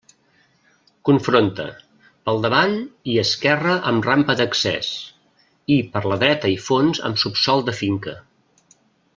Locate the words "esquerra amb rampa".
3.25-4.37